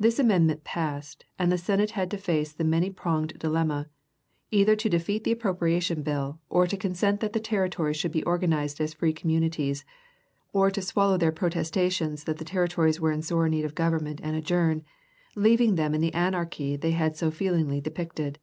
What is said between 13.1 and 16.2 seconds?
in sore need of government and adjourn, leaving them in the